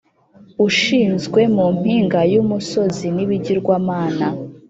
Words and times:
ushinzwe 0.65 1.41
mu 1.55 1.65
mpinga 1.77 2.19
y 2.31 2.35
umusozi 2.41 3.05
n 3.15 3.17
ibigirwamana 3.25 4.27